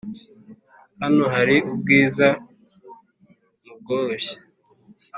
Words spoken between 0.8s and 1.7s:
hano hari